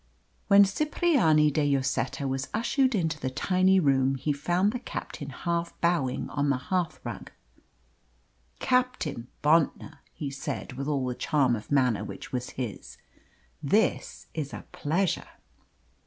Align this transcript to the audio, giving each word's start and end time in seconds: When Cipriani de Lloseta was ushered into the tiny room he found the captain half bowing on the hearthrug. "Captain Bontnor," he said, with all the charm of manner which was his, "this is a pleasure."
When 0.47 0.63
Cipriani 0.65 1.51
de 1.51 1.61
Lloseta 1.63 2.27
was 2.27 2.47
ushered 2.55 2.95
into 2.95 3.19
the 3.19 3.29
tiny 3.29 3.79
room 3.79 4.15
he 4.15 4.33
found 4.33 4.71
the 4.73 4.79
captain 4.79 5.29
half 5.29 5.79
bowing 5.79 6.27
on 6.31 6.49
the 6.49 6.57
hearthrug. 6.57 7.27
"Captain 8.57 9.27
Bontnor," 9.43 9.99
he 10.11 10.31
said, 10.31 10.73
with 10.73 10.87
all 10.87 11.05
the 11.05 11.13
charm 11.13 11.55
of 11.55 11.71
manner 11.71 12.03
which 12.03 12.31
was 12.31 12.49
his, 12.57 12.97
"this 13.61 14.25
is 14.33 14.53
a 14.55 14.65
pleasure." 14.71 15.29